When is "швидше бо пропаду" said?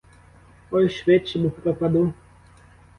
0.89-2.13